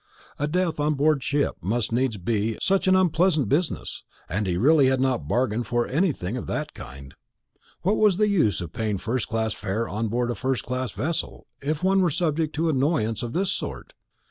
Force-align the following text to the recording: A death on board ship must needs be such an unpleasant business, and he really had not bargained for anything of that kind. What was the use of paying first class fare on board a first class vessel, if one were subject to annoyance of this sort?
A 0.39 0.47
death 0.47 0.79
on 0.79 0.95
board 0.95 1.21
ship 1.21 1.57
must 1.61 1.91
needs 1.91 2.17
be 2.17 2.57
such 2.59 2.87
an 2.87 2.95
unpleasant 2.95 3.49
business, 3.49 4.03
and 4.27 4.47
he 4.47 4.57
really 4.57 4.87
had 4.87 4.99
not 4.99 5.27
bargained 5.27 5.67
for 5.67 5.85
anything 5.85 6.35
of 6.37 6.47
that 6.47 6.73
kind. 6.73 7.13
What 7.83 7.97
was 7.97 8.17
the 8.17 8.27
use 8.27 8.61
of 8.61 8.73
paying 8.73 8.97
first 8.97 9.27
class 9.27 9.53
fare 9.53 9.87
on 9.87 10.07
board 10.07 10.31
a 10.31 10.33
first 10.33 10.63
class 10.63 10.91
vessel, 10.91 11.45
if 11.61 11.83
one 11.83 12.01
were 12.01 12.09
subject 12.09 12.55
to 12.55 12.67
annoyance 12.67 13.21
of 13.21 13.33
this 13.33 13.51
sort? 13.51 13.93